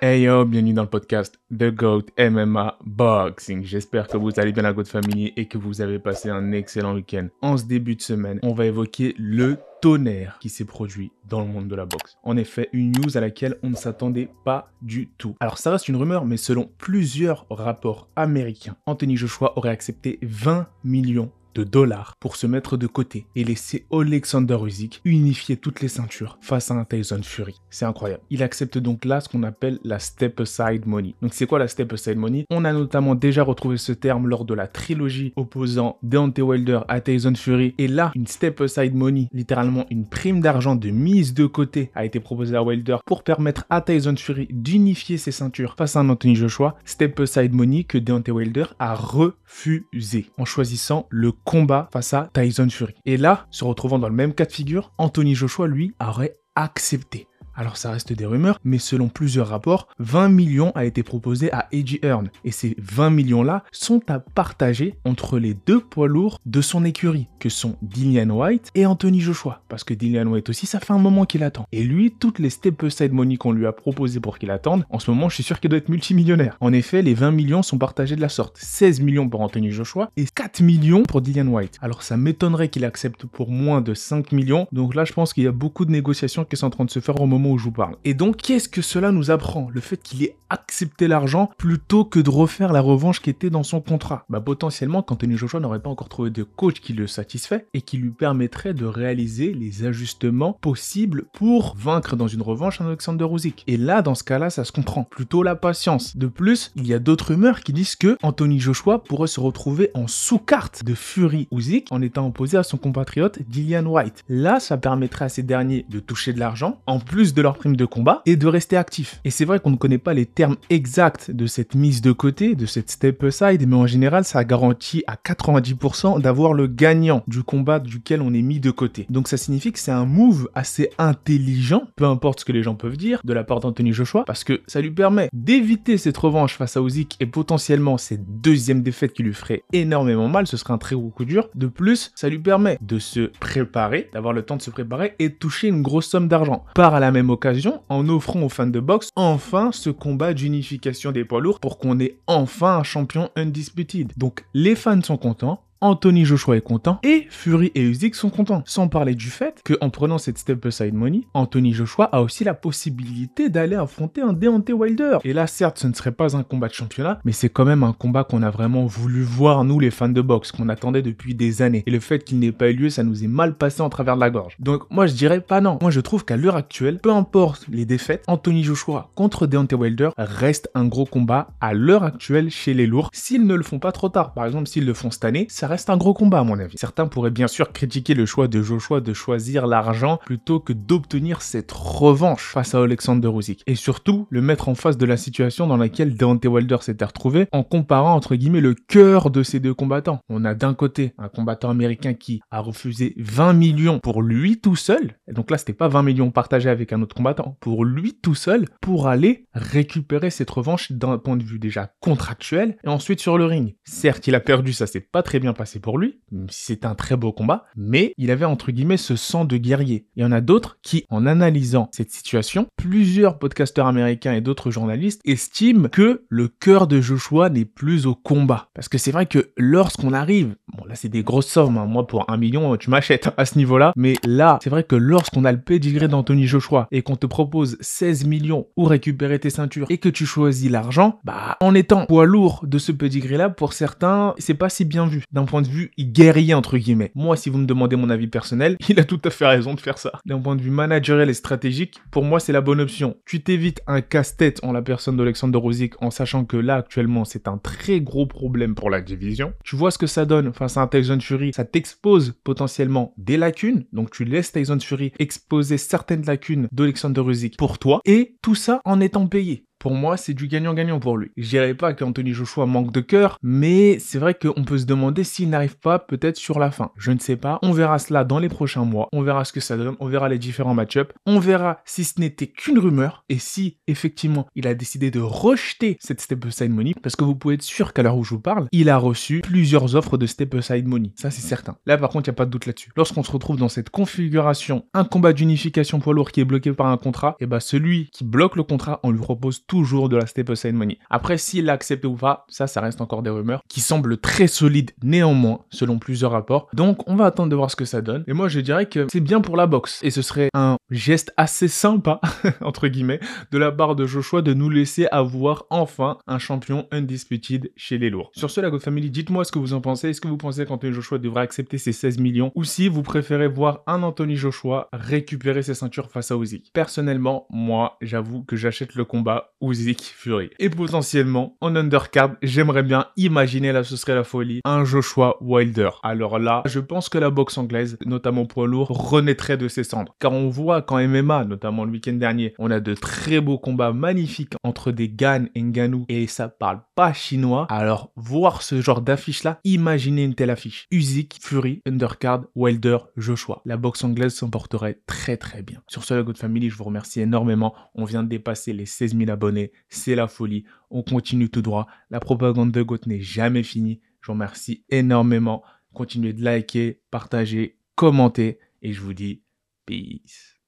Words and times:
Hey 0.00 0.22
yo, 0.22 0.44
bienvenue 0.44 0.74
dans 0.74 0.82
le 0.82 0.88
podcast 0.88 1.40
The 1.50 1.74
GOAT 1.74 2.04
MMA 2.16 2.78
Boxing. 2.84 3.64
J'espère 3.64 4.06
que 4.06 4.16
vous 4.16 4.30
allez 4.38 4.52
bien 4.52 4.62
la 4.62 4.72
GOAT 4.72 4.84
Family 4.84 5.32
et 5.36 5.46
que 5.46 5.58
vous 5.58 5.80
avez 5.80 5.98
passé 5.98 6.30
un 6.30 6.52
excellent 6.52 6.94
week-end. 6.94 7.26
En 7.42 7.56
ce 7.56 7.64
début 7.64 7.96
de 7.96 8.00
semaine, 8.00 8.38
on 8.44 8.52
va 8.52 8.66
évoquer 8.66 9.16
le 9.18 9.56
tonnerre 9.80 10.38
qui 10.40 10.50
s'est 10.50 10.64
produit 10.64 11.10
dans 11.28 11.40
le 11.40 11.48
monde 11.48 11.66
de 11.66 11.74
la 11.74 11.84
boxe. 11.84 12.16
En 12.22 12.36
effet, 12.36 12.68
une 12.72 12.92
news 12.92 13.16
à 13.16 13.20
laquelle 13.20 13.56
on 13.64 13.70
ne 13.70 13.74
s'attendait 13.74 14.28
pas 14.44 14.70
du 14.82 15.08
tout. 15.18 15.34
Alors 15.40 15.58
ça 15.58 15.72
reste 15.72 15.88
une 15.88 15.96
rumeur, 15.96 16.24
mais 16.26 16.36
selon 16.36 16.70
plusieurs 16.78 17.44
rapports 17.50 18.08
américains, 18.14 18.76
Anthony 18.86 19.16
Joshua 19.16 19.58
aurait 19.58 19.70
accepté 19.70 20.20
20 20.22 20.68
millions 20.84 21.32
de 21.54 21.64
dollars 21.64 22.14
pour 22.20 22.36
se 22.36 22.46
mettre 22.46 22.76
de 22.76 22.86
côté 22.86 23.26
et 23.36 23.44
laisser 23.44 23.86
Alexander 23.92 24.58
Usyk 24.64 25.00
unifier 25.04 25.56
toutes 25.56 25.80
les 25.80 25.88
ceintures 25.88 26.38
face 26.40 26.70
à 26.70 26.74
un 26.74 26.84
Tyson 26.84 27.20
Fury. 27.22 27.56
C'est 27.70 27.84
incroyable. 27.84 28.22
Il 28.30 28.42
accepte 28.42 28.78
donc 28.78 29.04
là 29.04 29.20
ce 29.20 29.28
qu'on 29.28 29.42
appelle 29.42 29.78
la 29.84 29.98
step 29.98 30.40
aside 30.40 30.86
money. 30.86 31.14
Donc 31.22 31.34
c'est 31.34 31.46
quoi 31.46 31.58
la 31.58 31.68
step 31.68 31.92
aside 31.92 32.16
money? 32.16 32.44
On 32.50 32.64
a 32.64 32.72
notamment 32.72 33.14
déjà 33.14 33.42
retrouvé 33.42 33.76
ce 33.76 33.92
terme 33.92 34.28
lors 34.28 34.44
de 34.44 34.54
la 34.54 34.66
trilogie 34.66 35.32
opposant 35.36 35.98
Deontay 36.02 36.42
Wilder 36.42 36.80
à 36.88 37.00
Tyson 37.00 37.34
Fury 37.34 37.74
et 37.78 37.88
là 37.88 38.12
une 38.14 38.26
step 38.26 38.60
aside 38.60 38.94
money, 38.94 39.28
littéralement 39.32 39.86
une 39.90 40.08
prime 40.08 40.40
d'argent 40.40 40.76
de 40.76 40.90
mise 40.90 41.34
de 41.34 41.46
côté 41.46 41.90
a 41.94 42.04
été 42.04 42.20
proposée 42.20 42.56
à 42.56 42.62
Wilder 42.62 42.96
pour 43.04 43.22
permettre 43.22 43.64
à 43.70 43.80
Tyson 43.80 44.16
Fury 44.16 44.48
d'unifier 44.50 45.18
ses 45.18 45.32
ceintures 45.32 45.74
face 45.76 45.96
à 45.96 46.00
un 46.00 46.08
Anthony 46.08 46.34
Joshua. 46.34 46.76
Step 46.84 47.18
aside 47.20 47.52
money 47.52 47.84
que 47.84 47.98
Deontay 47.98 48.32
Wilder 48.32 48.66
a 48.78 48.94
refusé 48.94 50.30
en 50.38 50.44
choisissant 50.44 51.06
le 51.10 51.32
combat 51.44 51.88
face 51.92 52.12
à 52.14 52.28
Tyson 52.32 52.68
Fury. 52.70 52.94
Et 53.04 53.16
là, 53.16 53.46
se 53.50 53.64
retrouvant 53.64 53.98
dans 53.98 54.08
le 54.08 54.14
même 54.14 54.34
cas 54.34 54.44
de 54.44 54.52
figure, 54.52 54.92
Anthony 54.98 55.34
Joshua, 55.34 55.66
lui, 55.66 55.94
aurait 56.00 56.36
accepté. 56.54 57.26
Alors 57.58 57.76
ça 57.76 57.90
reste 57.90 58.12
des 58.12 58.24
rumeurs, 58.24 58.60
mais 58.62 58.78
selon 58.78 59.08
plusieurs 59.08 59.48
rapports, 59.48 59.88
20 59.98 60.28
millions 60.28 60.70
a 60.76 60.84
été 60.84 61.02
proposé 61.02 61.52
à 61.52 61.66
Edgy 61.72 61.98
Earn. 62.04 62.30
Et 62.44 62.52
ces 62.52 62.76
20 62.78 63.10
millions-là 63.10 63.64
sont 63.72 64.00
à 64.08 64.20
partager 64.20 64.94
entre 65.04 65.40
les 65.40 65.54
deux 65.66 65.80
poids 65.80 66.06
lourds 66.06 66.38
de 66.46 66.60
son 66.60 66.84
écurie, 66.84 67.26
que 67.40 67.48
sont 67.48 67.74
Dillian 67.82 68.30
White 68.30 68.70
et 68.76 68.86
Anthony 68.86 69.20
Joshua. 69.20 69.60
Parce 69.68 69.82
que 69.82 69.92
Dillian 69.92 70.28
White 70.28 70.50
aussi, 70.50 70.66
ça 70.66 70.78
fait 70.78 70.92
un 70.92 70.98
moment 70.98 71.24
qu'il 71.24 71.42
attend. 71.42 71.66
Et 71.72 71.82
lui, 71.82 72.12
toutes 72.12 72.38
les 72.38 72.48
step 72.48 72.80
aside 72.84 73.12
money 73.12 73.36
qu'on 73.36 73.50
lui 73.50 73.66
a 73.66 73.72
proposé 73.72 74.20
pour 74.20 74.38
qu'il 74.38 74.52
attende, 74.52 74.84
en 74.88 75.00
ce 75.00 75.10
moment, 75.10 75.28
je 75.28 75.34
suis 75.34 75.42
sûr 75.42 75.58
qu'il 75.58 75.68
doit 75.68 75.78
être 75.78 75.88
multimillionnaire. 75.88 76.56
En 76.60 76.72
effet, 76.72 77.02
les 77.02 77.14
20 77.14 77.32
millions 77.32 77.64
sont 77.64 77.78
partagés 77.78 78.14
de 78.14 78.20
la 78.20 78.28
sorte. 78.28 78.56
16 78.58 79.00
millions 79.00 79.28
pour 79.28 79.40
Anthony 79.40 79.72
Joshua 79.72 80.12
et 80.16 80.26
4 80.26 80.60
millions 80.60 81.02
pour 81.02 81.22
Dillian 81.22 81.48
White. 81.48 81.78
Alors 81.80 82.04
ça 82.04 82.16
m'étonnerait 82.16 82.68
qu'il 82.68 82.84
accepte 82.84 83.26
pour 83.26 83.50
moins 83.50 83.80
de 83.80 83.94
5 83.94 84.30
millions. 84.30 84.68
Donc 84.70 84.94
là, 84.94 85.04
je 85.04 85.12
pense 85.12 85.32
qu'il 85.32 85.42
y 85.42 85.48
a 85.48 85.52
beaucoup 85.52 85.84
de 85.84 85.90
négociations 85.90 86.44
qui 86.44 86.56
sont 86.56 86.68
en 86.68 86.70
train 86.70 86.84
de 86.84 86.90
se 86.90 87.00
faire 87.00 87.20
au 87.20 87.26
moment 87.26 87.47
où 87.52 87.58
je 87.58 87.64
vous 87.64 87.72
parle. 87.72 87.96
Et 88.04 88.14
donc, 88.14 88.36
qu'est-ce 88.36 88.68
que 88.68 88.82
cela 88.82 89.12
nous 89.12 89.30
apprend? 89.30 89.68
Le 89.72 89.80
fait 89.80 89.96
qu'il 89.96 90.22
ait 90.22 90.36
accepté 90.50 91.08
l'argent 91.08 91.50
plutôt 91.58 92.04
que 92.04 92.20
de 92.20 92.30
refaire 92.30 92.72
la 92.72 92.80
revanche 92.80 93.20
qui 93.20 93.30
était 93.30 93.50
dans 93.50 93.62
son 93.62 93.80
contrat. 93.80 94.24
Bah 94.28 94.40
potentiellement, 94.40 95.02
qu'Anthony 95.02 95.36
Joshua 95.36 95.60
n'aurait 95.60 95.82
pas 95.82 95.90
encore 95.90 96.08
trouvé 96.08 96.30
de 96.30 96.42
coach 96.42 96.80
qui 96.80 96.92
le 96.92 97.06
satisfait 97.06 97.66
et 97.74 97.82
qui 97.82 97.98
lui 97.98 98.10
permettrait 98.10 98.74
de 98.74 98.86
réaliser 98.86 99.52
les 99.52 99.84
ajustements 99.84 100.54
possibles 100.54 101.24
pour 101.34 101.74
vaincre 101.76 102.16
dans 102.16 102.28
une 102.28 102.42
revanche 102.42 102.80
un 102.80 102.86
Alexander 102.86 103.26
Usyk. 103.30 103.64
Et 103.66 103.76
là, 103.76 104.02
dans 104.02 104.14
ce 104.14 104.24
cas-là, 104.24 104.50
ça 104.50 104.64
se 104.64 104.72
comprend. 104.72 105.04
Plutôt 105.04 105.42
la 105.42 105.54
patience. 105.54 106.16
De 106.16 106.26
plus, 106.26 106.72
il 106.76 106.86
y 106.86 106.94
a 106.94 106.98
d'autres 106.98 107.28
rumeurs 107.28 107.60
qui 107.60 107.72
disent 107.72 107.96
que 107.96 108.16
Anthony 108.22 108.58
Joshua 108.58 109.02
pourrait 109.02 109.28
se 109.28 109.40
retrouver 109.40 109.90
en 109.94 110.06
sous-carte 110.06 110.84
de 110.84 110.94
Fury 110.94 111.48
Usyk 111.52 111.88
en 111.90 112.00
étant 112.00 112.26
opposé 112.26 112.56
à 112.56 112.62
son 112.62 112.78
compatriote 112.78 113.42
Dillian 113.42 113.86
White. 113.86 114.24
Là, 114.28 114.60
ça 114.60 114.76
permettrait 114.76 115.26
à 115.26 115.28
ces 115.28 115.42
derniers 115.42 115.84
de 115.88 116.00
toucher 116.00 116.32
de 116.32 116.40
l'argent, 116.40 116.80
en 116.86 117.00
plus 117.00 117.34
de 117.34 117.37
leur 117.40 117.56
prime 117.56 117.76
de 117.76 117.84
combat, 117.84 118.22
et 118.26 118.36
de 118.36 118.46
rester 118.46 118.76
actifs. 118.76 119.20
Et 119.24 119.30
c'est 119.30 119.44
vrai 119.44 119.60
qu'on 119.60 119.70
ne 119.70 119.76
connaît 119.76 119.98
pas 119.98 120.14
les 120.14 120.26
termes 120.26 120.56
exacts 120.70 121.30
de 121.30 121.46
cette 121.46 121.74
mise 121.74 122.02
de 122.02 122.12
côté, 122.12 122.54
de 122.54 122.66
cette 122.66 122.90
step 122.90 123.22
aside, 123.24 123.66
mais 123.68 123.76
en 123.76 123.86
général, 123.86 124.24
ça 124.24 124.44
garantit 124.44 125.04
à 125.06 125.14
90% 125.14 126.20
d'avoir 126.20 126.52
le 126.52 126.66
gagnant 126.66 127.22
du 127.26 127.42
combat 127.42 127.78
duquel 127.78 128.22
on 128.22 128.32
est 128.34 128.42
mis 128.42 128.60
de 128.60 128.70
côté. 128.70 129.06
Donc 129.10 129.28
ça 129.28 129.36
signifie 129.36 129.72
que 129.72 129.78
c'est 129.78 129.90
un 129.90 130.04
move 130.04 130.48
assez 130.54 130.90
intelligent, 130.98 131.84
peu 131.96 132.04
importe 132.04 132.40
ce 132.40 132.44
que 132.44 132.52
les 132.52 132.62
gens 132.62 132.74
peuvent 132.74 132.96
dire, 132.96 133.20
de 133.24 133.32
la 133.32 133.44
part 133.44 133.60
d'Anthony 133.60 133.92
Joshua, 133.92 134.24
parce 134.24 134.44
que 134.44 134.60
ça 134.66 134.80
lui 134.80 134.90
permet 134.90 135.28
d'éviter 135.32 135.98
cette 135.98 136.16
revanche 136.16 136.54
face 136.54 136.76
à 136.76 136.80
Usyk 136.80 137.16
et 137.20 137.26
potentiellement 137.26 137.98
cette 137.98 138.40
deuxième 138.40 138.82
défaite 138.82 139.12
qui 139.12 139.22
lui 139.22 139.34
ferait 139.34 139.62
énormément 139.72 140.28
mal, 140.28 140.46
ce 140.46 140.56
serait 140.56 140.72
un 140.72 140.78
très 140.78 140.96
gros 140.96 141.10
coup 141.10 141.24
dur. 141.24 141.48
De 141.54 141.66
plus, 141.66 142.12
ça 142.14 142.28
lui 142.28 142.38
permet 142.38 142.78
de 142.80 142.98
se 142.98 143.30
préparer, 143.40 144.10
d'avoir 144.12 144.32
le 144.32 144.42
temps 144.42 144.56
de 144.56 144.62
se 144.62 144.70
préparer 144.70 145.14
et 145.18 145.28
de 145.28 145.34
toucher 145.34 145.68
une 145.68 145.82
grosse 145.82 146.06
somme 146.06 146.28
d'argent. 146.28 146.64
Par 146.74 146.94
à 146.94 147.00
la 147.00 147.10
occasion, 147.28 147.80
en 147.88 148.08
offrant 148.08 148.42
aux 148.42 148.48
fans 148.48 148.66
de 148.66 148.80
boxe 148.80 149.10
enfin 149.16 149.70
ce 149.72 149.90
combat 149.90 150.34
d'unification 150.34 151.12
des 151.12 151.24
poids 151.24 151.40
lourds 151.40 151.60
pour 151.60 151.78
qu'on 151.78 151.98
ait 152.00 152.18
enfin 152.26 152.78
un 152.78 152.82
champion 152.82 153.30
undisputed. 153.36 154.12
Donc 154.16 154.44
les 154.54 154.74
fans 154.74 155.02
sont 155.02 155.16
contents, 155.16 155.62
Anthony 155.80 156.24
Joshua 156.24 156.56
est 156.56 156.60
content 156.60 156.98
et 157.04 157.28
Fury 157.30 157.70
et 157.76 157.82
Usyk 157.82 158.16
sont 158.16 158.30
contents. 158.30 158.64
Sans 158.66 158.88
parler 158.88 159.14
du 159.14 159.30
fait 159.30 159.62
que 159.64 159.74
en 159.80 159.90
prenant 159.90 160.18
cette 160.18 160.38
step 160.38 160.66
aside 160.66 160.94
money, 160.94 161.28
Anthony 161.34 161.72
Joshua 161.72 162.06
a 162.06 162.20
aussi 162.20 162.42
la 162.42 162.54
possibilité 162.54 163.48
d'aller 163.48 163.76
affronter 163.76 164.20
un 164.20 164.32
Deontay 164.32 164.72
Wilder. 164.72 165.18
Et 165.22 165.32
là, 165.32 165.46
certes, 165.46 165.78
ce 165.78 165.86
ne 165.86 165.92
serait 165.92 166.10
pas 166.10 166.36
un 166.36 166.42
combat 166.42 166.66
de 166.66 166.72
championnat, 166.72 167.20
mais 167.24 167.30
c'est 167.30 167.48
quand 167.48 167.64
même 167.64 167.84
un 167.84 167.92
combat 167.92 168.24
qu'on 168.24 168.42
a 168.42 168.50
vraiment 168.50 168.86
voulu 168.86 169.22
voir 169.22 169.62
nous 169.64 169.78
les 169.78 169.92
fans 169.92 170.08
de 170.08 170.20
boxe, 170.20 170.50
qu'on 170.50 170.68
attendait 170.68 171.02
depuis 171.02 171.36
des 171.36 171.62
années. 171.62 171.84
Et 171.86 171.92
le 171.92 172.00
fait 172.00 172.24
qu'il 172.24 172.40
n'ait 172.40 172.50
pas 172.50 172.70
eu 172.70 172.74
lieu, 172.74 172.90
ça 172.90 173.04
nous 173.04 173.22
est 173.22 173.28
mal 173.28 173.54
passé 173.54 173.80
en 173.80 173.88
travers 173.88 174.16
de 174.16 174.20
la 174.20 174.30
gorge. 174.30 174.56
Donc 174.58 174.90
moi, 174.90 175.06
je 175.06 175.14
dirais 175.14 175.40
pas 175.40 175.60
non. 175.60 175.78
Moi, 175.80 175.92
je 175.92 176.00
trouve 176.00 176.24
qu'à 176.24 176.36
l'heure 176.36 176.56
actuelle, 176.56 176.98
peu 176.98 177.12
importe 177.12 177.66
les 177.68 177.84
défaites, 177.84 178.24
Anthony 178.26 178.64
Joshua 178.64 179.10
contre 179.14 179.46
Deontay 179.46 179.76
Wilder 179.76 180.10
reste 180.18 180.70
un 180.74 180.86
gros 180.86 181.06
combat 181.06 181.50
à 181.60 181.72
l'heure 181.72 182.02
actuelle 182.02 182.50
chez 182.50 182.74
les 182.74 182.88
lourds. 182.88 183.10
S'ils 183.12 183.46
ne 183.46 183.54
le 183.54 183.62
font 183.62 183.78
pas 183.78 183.92
trop 183.92 184.08
tard, 184.08 184.34
par 184.34 184.44
exemple, 184.44 184.66
s'ils 184.66 184.84
le 184.84 184.94
font 184.94 185.12
cette 185.12 185.24
année, 185.24 185.46
ça 185.48 185.67
reste 185.68 185.90
un 185.90 185.96
gros 185.96 186.14
combat 186.14 186.40
à 186.40 186.44
mon 186.44 186.58
avis. 186.58 186.78
Certains 186.78 187.06
pourraient 187.06 187.30
bien 187.30 187.46
sûr 187.46 187.72
critiquer 187.72 188.14
le 188.14 188.26
choix 188.26 188.48
de 188.48 188.62
Joshua 188.62 189.00
de 189.00 189.12
choisir 189.12 189.66
l'argent 189.66 190.18
plutôt 190.24 190.60
que 190.60 190.72
d'obtenir 190.72 191.42
cette 191.42 191.70
revanche 191.72 192.50
face 192.50 192.74
à 192.74 192.82
Alexander 192.82 193.28
Usyk. 193.28 193.62
Et 193.66 193.74
surtout, 193.74 194.26
le 194.30 194.40
mettre 194.40 194.68
en 194.68 194.74
face 194.74 194.96
de 194.96 195.06
la 195.06 195.16
situation 195.16 195.66
dans 195.66 195.76
laquelle 195.76 196.16
Deontay 196.16 196.48
Wilder 196.48 196.78
s'était 196.80 197.04
retrouvé 197.04 197.46
en 197.52 197.62
comparant 197.62 198.14
entre 198.14 198.34
guillemets 198.34 198.60
le 198.60 198.74
cœur 198.74 199.30
de 199.30 199.42
ces 199.42 199.60
deux 199.60 199.74
combattants. 199.74 200.20
On 200.28 200.44
a 200.44 200.54
d'un 200.54 200.74
côté 200.74 201.12
un 201.18 201.28
combattant 201.28 201.70
américain 201.70 202.14
qui 202.14 202.40
a 202.50 202.60
refusé 202.60 203.14
20 203.18 203.52
millions 203.52 203.98
pour 204.00 204.22
lui 204.22 204.60
tout 204.60 204.76
seul. 204.76 205.18
Et 205.28 205.32
donc 205.32 205.50
là, 205.50 205.58
c'était 205.58 205.72
pas 205.72 205.88
20 205.88 206.02
millions 206.02 206.30
partagés 206.30 206.70
avec 206.70 206.92
un 206.92 207.02
autre 207.02 207.14
combattant. 207.14 207.56
Pour 207.60 207.84
lui 207.84 208.14
tout 208.14 208.34
seul, 208.34 208.64
pour 208.80 209.08
aller 209.08 209.46
récupérer 209.52 210.30
cette 210.30 210.50
revanche 210.50 210.92
d'un 210.92 211.18
point 211.18 211.36
de 211.36 211.44
vue 211.44 211.58
déjà 211.58 211.92
contractuel 212.00 212.76
et 212.84 212.88
ensuite 212.88 213.20
sur 213.20 213.38
le 213.38 213.44
ring. 213.44 213.76
Certes, 213.84 214.26
il 214.26 214.34
a 214.34 214.40
perdu, 214.40 214.72
ça 214.72 214.86
s'est 214.86 215.00
pas 215.00 215.22
très 215.22 215.40
bien 215.40 215.52
passé 215.58 215.80
pour 215.80 215.98
lui, 215.98 216.20
même 216.32 216.48
si 216.48 216.66
c'était 216.66 216.86
un 216.86 216.94
très 216.94 217.16
beau 217.16 217.32
combat, 217.32 217.64
mais 217.76 218.14
il 218.16 218.30
avait 218.30 218.46
entre 218.46 218.72
guillemets 218.72 218.96
ce 218.96 219.16
sang 219.16 219.44
de 219.44 219.58
guerrier. 219.58 220.06
Il 220.16 220.22
y 220.22 220.24
en 220.24 220.32
a 220.32 220.40
d'autres 220.40 220.78
qui, 220.82 221.04
en 221.10 221.26
analysant 221.26 221.90
cette 221.92 222.10
situation, 222.10 222.66
plusieurs 222.76 223.38
podcasteurs 223.38 223.86
américains 223.86 224.32
et 224.32 224.40
d'autres 224.40 224.70
journalistes 224.70 225.20
estiment 225.26 225.88
que 225.88 226.22
le 226.28 226.48
cœur 226.48 226.86
de 226.86 227.00
Joshua 227.00 227.50
n'est 227.50 227.64
plus 227.64 228.06
au 228.06 228.14
combat. 228.14 228.68
Parce 228.72 228.88
que 228.88 228.96
c'est 228.96 229.10
vrai 229.10 229.26
que 229.26 229.50
lorsqu'on 229.56 230.12
arrive, 230.12 230.54
bon 230.76 230.84
là 230.86 230.94
c'est 230.94 231.08
des 231.08 231.22
grosses 231.22 231.48
sommes, 231.48 231.76
hein. 231.76 231.86
moi 231.86 232.06
pour 232.06 232.30
un 232.30 232.36
million 232.36 232.76
tu 232.76 232.90
m'achètes 232.90 233.28
à 233.36 233.44
ce 233.44 233.58
niveau-là, 233.58 233.92
mais 233.96 234.14
là 234.24 234.58
c'est 234.62 234.70
vrai 234.70 234.84
que 234.84 234.96
lorsqu'on 234.96 235.44
a 235.44 235.52
le 235.52 235.60
pedigree 235.60 236.08
d'Anthony 236.08 236.46
Joshua 236.46 236.86
et 236.92 237.02
qu'on 237.02 237.16
te 237.16 237.26
propose 237.26 237.76
16 237.80 238.26
millions 238.26 238.68
ou 238.76 238.84
récupérer 238.84 239.40
tes 239.40 239.50
ceintures 239.50 239.86
et 239.90 239.98
que 239.98 240.08
tu 240.08 240.24
choisis 240.24 240.70
l'argent, 240.70 241.18
bah 241.24 241.56
en 241.60 241.74
étant 241.74 242.06
poids 242.06 242.26
lourd 242.26 242.60
de 242.64 242.78
ce 242.78 242.92
pedigree 242.92 243.36
là, 243.36 243.50
pour 243.50 243.72
certains 243.72 244.34
c'est 244.38 244.54
pas 244.54 244.68
si 244.68 244.84
bien 244.84 245.06
vu 245.06 245.24
d'un 245.32 245.44
point 245.48 245.62
de 245.62 245.68
vue 245.68 245.90
guerrier 245.98 246.54
entre 246.54 246.78
guillemets. 246.78 247.10
Moi, 247.14 247.36
si 247.36 247.50
vous 247.50 247.58
me 247.58 247.66
demandez 247.66 247.96
mon 247.96 248.10
avis 248.10 248.28
personnel, 248.28 248.76
il 248.88 249.00
a 249.00 249.04
tout 249.04 249.20
à 249.24 249.30
fait 249.30 249.46
raison 249.46 249.74
de 249.74 249.80
faire 249.80 249.98
ça. 249.98 250.12
D'un 250.26 250.38
point 250.38 250.54
de 250.54 250.62
vue 250.62 250.70
managériel 250.70 251.30
et 251.30 251.34
stratégique, 251.34 252.00
pour 252.10 252.24
moi, 252.24 252.38
c'est 252.38 252.52
la 252.52 252.60
bonne 252.60 252.80
option. 252.80 253.16
Tu 253.26 253.40
t'évites 253.42 253.80
un 253.86 254.00
casse-tête 254.00 254.60
en 254.62 254.72
la 254.72 254.82
personne 254.82 255.16
d'Alexander 255.16 255.58
Usyk 255.62 256.00
en 256.02 256.10
sachant 256.10 256.44
que 256.44 256.56
là, 256.56 256.76
actuellement, 256.76 257.24
c'est 257.24 257.48
un 257.48 257.58
très 257.58 258.00
gros 258.00 258.26
problème 258.26 258.74
pour 258.74 258.90
la 258.90 259.00
division. 259.00 259.54
Tu 259.64 259.76
vois 259.76 259.90
ce 259.90 259.98
que 259.98 260.06
ça 260.06 260.26
donne 260.26 260.52
face 260.52 260.76
à 260.76 260.82
un 260.82 260.86
Tyson 260.86 261.20
Fury. 261.20 261.52
Ça 261.54 261.64
t'expose 261.64 262.34
potentiellement 262.44 263.14
des 263.16 263.36
lacunes. 263.36 263.84
Donc, 263.92 264.10
tu 264.10 264.24
laisses 264.24 264.52
Tyson 264.52 264.78
Fury 264.80 265.12
exposer 265.18 265.78
certaines 265.78 266.26
lacunes 266.26 266.68
d'Alexander 266.72 267.22
Usyk 267.26 267.56
pour 267.56 267.78
toi. 267.78 268.00
Et 268.04 268.36
tout 268.42 268.54
ça 268.54 268.80
en 268.84 269.00
étant 269.00 269.26
payé 269.26 269.67
pour 269.78 269.92
moi, 269.92 270.16
c'est 270.16 270.34
du 270.34 270.48
gagnant-gagnant 270.48 270.98
pour 270.98 271.16
lui. 271.16 271.30
Je 271.36 271.48
dirais 271.48 271.74
pas 271.74 271.94
qu'Anthony 271.94 272.32
Joshua 272.32 272.66
manque 272.66 272.92
de 272.92 273.00
cœur, 273.00 273.38
mais 273.42 273.98
c'est 273.98 274.18
vrai 274.18 274.34
qu'on 274.34 274.64
peut 274.64 274.78
se 274.78 274.86
demander 274.86 275.24
s'il 275.24 275.50
n'arrive 275.50 275.78
pas 275.78 275.98
peut-être 275.98 276.36
sur 276.36 276.58
la 276.58 276.70
fin. 276.70 276.90
Je 276.96 277.12
ne 277.12 277.18
sais 277.18 277.36
pas. 277.36 277.58
On 277.62 277.72
verra 277.72 277.98
cela 277.98 278.24
dans 278.24 278.38
les 278.38 278.48
prochains 278.48 278.84
mois. 278.84 279.08
On 279.12 279.22
verra 279.22 279.44
ce 279.44 279.52
que 279.52 279.60
ça 279.60 279.76
donne. 279.76 279.96
On 280.00 280.06
verra 280.06 280.28
les 280.28 280.38
différents 280.38 280.74
match-ups. 280.74 281.12
On 281.26 281.38
verra 281.38 281.80
si 281.84 282.04
ce 282.04 282.20
n'était 282.20 282.48
qu'une 282.48 282.78
rumeur 282.78 283.24
et 283.28 283.38
si 283.38 283.78
effectivement 283.86 284.46
il 284.54 284.66
a 284.66 284.74
décidé 284.74 285.10
de 285.10 285.20
rejeter 285.20 285.96
cette 286.00 286.20
step 286.20 286.44
aside 286.46 286.70
money 286.70 286.94
parce 287.02 287.16
que 287.16 287.24
vous 287.24 287.34
pouvez 287.34 287.54
être 287.54 287.62
sûr 287.62 287.92
qu'à 287.92 288.02
l'heure 288.02 288.16
où 288.16 288.24
je 288.24 288.30
vous 288.30 288.40
parle, 288.40 288.66
il 288.72 288.90
a 288.90 288.96
reçu 288.98 289.40
plusieurs 289.42 289.94
offres 289.94 290.16
de 290.16 290.26
step 290.26 290.54
aside 290.54 290.86
money. 290.86 291.12
Ça, 291.14 291.30
c'est 291.30 291.42
certain. 291.42 291.76
Là, 291.86 291.96
par 291.98 292.10
contre, 292.10 292.28
il 292.28 292.30
n'y 292.30 292.34
a 292.34 292.36
pas 292.36 292.46
de 292.46 292.50
doute 292.50 292.66
là-dessus. 292.66 292.90
Lorsqu'on 292.96 293.22
se 293.22 293.30
retrouve 293.30 293.56
dans 293.56 293.68
cette 293.68 293.90
configuration, 293.90 294.84
un 294.94 295.04
combat 295.04 295.32
d'unification 295.32 296.00
poids 296.00 296.14
lourd 296.14 296.32
qui 296.32 296.40
est 296.40 296.44
bloqué 296.44 296.72
par 296.72 296.86
un 296.86 296.96
contrat, 296.96 297.36
et 297.40 297.46
bah 297.46 297.60
celui 297.60 298.10
qui 298.12 298.24
bloque 298.24 298.56
le 298.56 298.62
contrat, 298.62 299.00
on 299.02 299.10
lui 299.10 299.20
propose 299.20 299.64
toujours 299.68 300.08
de 300.08 300.16
la 300.16 300.26
step 300.26 300.50
aside 300.50 300.74
money. 300.74 300.98
Après, 301.10 301.38
s'il 301.38 301.66
l'a 301.66 301.74
accepté 301.74 302.08
ou 302.08 302.16
pas, 302.16 302.46
ça, 302.48 302.66
ça 302.66 302.80
reste 302.80 303.00
encore 303.00 303.22
des 303.22 303.30
rumeurs 303.30 303.60
qui 303.68 303.80
semblent 303.80 304.18
très 304.18 304.48
solides 304.48 304.90
néanmoins, 305.02 305.60
selon 305.70 305.98
plusieurs 305.98 306.32
rapports. 306.32 306.68
Donc, 306.72 307.06
on 307.06 307.14
va 307.14 307.26
attendre 307.26 307.50
de 307.50 307.56
voir 307.56 307.70
ce 307.70 307.76
que 307.76 307.84
ça 307.84 308.00
donne. 308.00 308.24
Et 308.26 308.32
moi, 308.32 308.48
je 308.48 308.60
dirais 308.60 308.86
que 308.86 309.06
c'est 309.12 309.20
bien 309.20 309.40
pour 309.40 309.56
la 309.56 309.66
boxe. 309.66 310.00
Et 310.02 310.10
ce 310.10 310.22
serait 310.22 310.48
un 310.54 310.76
geste 310.90 311.32
assez 311.36 311.68
sympa, 311.68 312.20
entre 312.62 312.88
guillemets, 312.88 313.20
de 313.52 313.58
la 313.58 313.70
barre 313.70 313.94
de 313.94 314.06
Joshua 314.06 314.42
de 314.42 314.54
nous 314.54 314.70
laisser 314.70 315.06
avoir 315.12 315.66
enfin 315.70 316.18
un 316.26 316.38
champion 316.38 316.86
undisputed 316.90 317.70
chez 317.76 317.98
les 317.98 318.10
lourds. 318.10 318.30
Sur 318.34 318.50
ce, 318.50 318.60
la 318.60 318.70
God 318.70 318.80
Family, 318.80 319.10
dites-moi 319.10 319.44
ce 319.44 319.52
que 319.52 319.58
vous 319.58 319.74
en 319.74 319.80
pensez. 319.80 320.10
Est-ce 320.10 320.20
que 320.20 320.28
vous 320.28 320.38
pensez 320.38 320.64
qu'Anthony 320.64 320.94
Joshua 320.94 321.18
devrait 321.18 321.42
accepter 321.42 321.78
ses 321.78 321.92
16 321.92 322.18
millions? 322.18 322.52
Ou 322.54 322.64
si 322.64 322.88
vous 322.88 323.02
préférez 323.02 323.48
voir 323.48 323.82
un 323.86 324.02
Anthony 324.02 324.36
Joshua 324.36 324.88
récupérer 324.92 325.62
ses 325.62 325.74
ceintures 325.74 326.10
face 326.10 326.30
à 326.30 326.36
Usyk 326.36 326.70
Personnellement, 326.72 327.46
moi, 327.50 327.96
j'avoue 328.00 328.42
que 328.44 328.56
j'achète 328.56 328.94
le 328.94 329.04
combat 329.04 329.52
Usyk 329.60 330.02
Fury. 330.02 330.50
Et 330.58 330.70
potentiellement, 330.70 331.56
en 331.60 331.74
undercard, 331.76 332.36
j'aimerais 332.42 332.82
bien 332.82 333.06
imaginer, 333.16 333.72
là 333.72 333.84
ce 333.84 333.96
serait 333.96 334.14
la 334.14 334.24
folie, 334.24 334.60
un 334.64 334.84
Joshua 334.84 335.36
Wilder. 335.40 335.90
Alors 336.02 336.38
là, 336.38 336.62
je 336.66 336.80
pense 336.80 337.08
que 337.08 337.18
la 337.18 337.30
boxe 337.30 337.58
anglaise, 337.58 337.98
notamment 338.06 338.46
poids 338.46 338.66
lourd, 338.66 338.88
renaîtrait 338.88 339.56
de 339.56 339.68
ses 339.68 339.84
cendres. 339.84 340.14
Car 340.18 340.32
on 340.32 340.48
voit 340.48 340.82
qu'en 340.82 341.00
MMA, 341.06 341.44
notamment 341.44 341.84
le 341.84 341.92
week-end 341.92 342.12
dernier, 342.12 342.54
on 342.58 342.70
a 342.70 342.80
de 342.80 342.94
très 342.94 343.40
beaux 343.40 343.58
combats 343.58 343.92
magnifiques 343.92 344.54
entre 344.62 344.92
des 344.92 345.08
Gan 345.08 345.46
et 345.54 345.62
Ngannou 345.62 346.06
et 346.08 346.26
ça 346.26 346.48
parle 346.48 346.80
pas 346.94 347.12
chinois. 347.12 347.66
Alors 347.68 348.12
voir 348.16 348.62
ce 348.62 348.80
genre 348.80 349.00
d'affiche 349.00 349.42
là, 349.42 349.60
imaginez 349.64 350.24
une 350.24 350.34
telle 350.34 350.50
affiche. 350.50 350.86
Usyk, 350.90 351.38
Fury, 351.40 351.82
Undercard, 351.86 352.44
Wilder, 352.54 352.98
Joshua. 353.16 353.62
La 353.64 353.76
boxe 353.76 354.04
anglaise 354.04 354.34
s'emporterait 354.34 355.00
très 355.06 355.36
très 355.36 355.62
bien. 355.62 355.80
Sur 355.86 356.04
ce, 356.04 356.14
la 356.14 356.22
Good 356.22 356.38
Family, 356.38 356.70
je 356.70 356.76
vous 356.76 356.84
remercie 356.84 357.20
énormément. 357.20 357.74
On 357.94 358.04
vient 358.04 358.22
de 358.22 358.28
dépasser 358.28 358.72
les 358.72 358.86
16 358.86 359.16
000 359.16 359.30
abonnés. 359.30 359.47
C'est 359.88 360.14
la 360.14 360.28
folie. 360.28 360.64
On 360.90 361.02
continue 361.02 361.50
tout 361.50 361.62
droit. 361.62 361.86
La 362.10 362.20
propagande 362.20 362.72
de 362.72 362.82
GOAT 362.82 363.06
n'est 363.06 363.20
jamais 363.20 363.62
finie. 363.62 364.00
Je 364.20 364.26
vous 364.26 364.32
remercie 364.32 364.84
énormément. 364.90 365.62
Continuez 365.94 366.32
de 366.32 366.42
liker, 366.42 367.00
partager, 367.10 367.78
commenter 367.94 368.58
et 368.82 368.92
je 368.92 369.00
vous 369.00 369.14
dis 369.14 369.42
peace. 369.86 370.58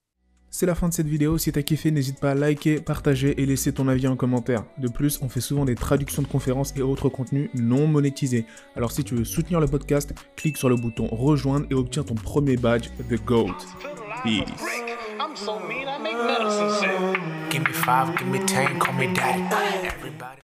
C'est 0.53 0.67
la 0.67 0.75
fin 0.75 0.88
de 0.88 0.93
cette 0.93 1.06
vidéo, 1.06 1.38
si 1.38 1.53
t'as 1.53 1.62
kiffé 1.62 1.93
n'hésite 1.93 2.19
pas 2.19 2.32
à 2.32 2.35
liker, 2.35 2.81
partager 2.81 3.41
et 3.41 3.47
laisser 3.47 3.73
ton 3.73 3.87
avis 3.87 4.09
en 4.09 4.17
commentaire. 4.17 4.65
De 4.79 4.88
plus, 4.88 5.21
on 5.23 5.29
fait 5.29 5.41
souvent 5.41 5.65
des 5.65 5.76
traductions 5.76 6.23
de 6.23 6.26
conférences 6.26 6.75
et 6.76 6.83
autres 6.83 7.09
contenus 7.09 7.50
non 7.55 7.87
monétisés. 7.87 8.47
Alors 8.75 8.91
si 8.91 9.05
tu 9.05 9.15
veux 9.15 9.25
soutenir 9.25 9.61
le 9.61 9.69
podcast, 9.69 10.12
clique 10.35 10.56
sur 10.56 10.69
le 10.69 10.75
bouton 10.75 11.06
rejoindre 11.06 11.67
et 11.71 11.75
obtiens 11.75 12.03
ton 12.03 12.17
premier 12.17 12.56
badge 12.56 12.88
The 13.09 13.25
GOAT. 13.25 13.55
Peace. 14.25 14.44
Give 17.50 17.67
me 17.67 17.73
five, 17.73 18.17
give 18.17 18.29
me 18.29 18.38
ten, 18.47 18.79
call 18.79 18.94
me 18.94 19.12
daddy. 19.12 20.00